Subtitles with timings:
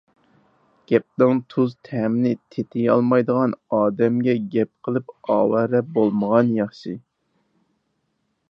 [0.91, 6.99] گەپنىڭ تۇز تەمىنى تېتىيالمايدىغان ئادەمگە گەپ قىلىپ ئاۋارە بولمىغان ياخشى.